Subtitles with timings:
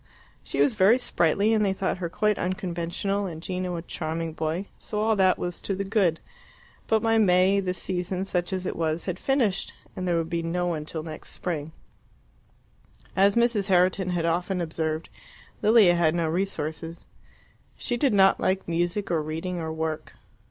[0.43, 4.65] She was very sprightly, and they thought her quite unconventional, and Gino a charming boy,
[4.79, 6.19] so all that was to the good.
[6.87, 10.41] But by May the season, such as it was, had finished, and there would be
[10.41, 11.71] no one till next spring.
[13.15, 13.67] As Mrs.
[13.67, 15.09] Herriton had often observed,
[15.61, 17.05] Lilia had no resources.
[17.77, 20.13] She did not like music, or reading, or work.